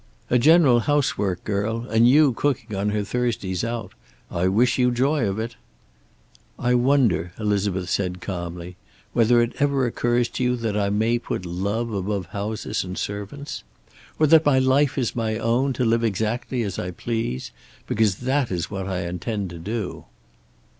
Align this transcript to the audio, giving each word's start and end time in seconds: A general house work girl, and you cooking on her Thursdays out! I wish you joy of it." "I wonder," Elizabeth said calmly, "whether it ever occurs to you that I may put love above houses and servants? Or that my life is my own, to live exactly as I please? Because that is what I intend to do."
A 0.31 0.39
general 0.39 0.79
house 0.79 1.15
work 1.15 1.43
girl, 1.43 1.85
and 1.89 2.09
you 2.09 2.33
cooking 2.33 2.75
on 2.75 2.89
her 2.89 3.03
Thursdays 3.03 3.63
out! 3.63 3.91
I 4.31 4.47
wish 4.47 4.79
you 4.79 4.89
joy 4.89 5.29
of 5.29 5.37
it." 5.37 5.57
"I 6.57 6.73
wonder," 6.73 7.33
Elizabeth 7.39 7.87
said 7.91 8.19
calmly, 8.19 8.77
"whether 9.13 9.43
it 9.43 9.53
ever 9.59 9.85
occurs 9.85 10.27
to 10.29 10.43
you 10.43 10.55
that 10.55 10.75
I 10.75 10.89
may 10.89 11.19
put 11.19 11.45
love 11.45 11.93
above 11.93 12.25
houses 12.25 12.83
and 12.83 12.97
servants? 12.97 13.63
Or 14.17 14.25
that 14.25 14.43
my 14.43 14.57
life 14.57 14.97
is 14.97 15.15
my 15.15 15.37
own, 15.37 15.71
to 15.73 15.85
live 15.85 16.03
exactly 16.03 16.63
as 16.63 16.79
I 16.79 16.89
please? 16.89 17.51
Because 17.85 18.15
that 18.21 18.49
is 18.49 18.71
what 18.71 18.87
I 18.87 19.01
intend 19.01 19.51
to 19.51 19.59
do." 19.59 20.05